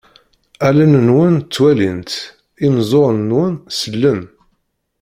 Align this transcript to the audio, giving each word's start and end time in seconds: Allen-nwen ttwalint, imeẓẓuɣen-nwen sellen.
Allen-nwen 0.67 1.35
ttwalint, 1.39 2.11
imeẓẓuɣen-nwen 2.65 3.55
sellen. 3.79 4.21